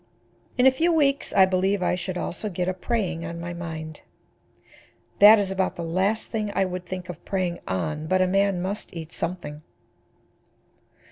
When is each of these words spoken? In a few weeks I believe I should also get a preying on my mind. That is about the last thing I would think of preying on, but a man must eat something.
In 0.57 0.65
a 0.65 0.71
few 0.71 0.91
weeks 0.91 1.31
I 1.31 1.45
believe 1.45 1.83
I 1.83 1.93
should 1.93 2.17
also 2.17 2.49
get 2.49 2.67
a 2.67 2.73
preying 2.73 3.23
on 3.23 3.39
my 3.39 3.53
mind. 3.53 4.01
That 5.19 5.37
is 5.37 5.51
about 5.51 5.75
the 5.75 5.83
last 5.83 6.29
thing 6.29 6.51
I 6.55 6.65
would 6.65 6.87
think 6.87 7.07
of 7.07 7.23
preying 7.23 7.59
on, 7.67 8.07
but 8.07 8.19
a 8.19 8.25
man 8.25 8.63
must 8.63 8.95
eat 8.95 9.11
something. 9.11 9.61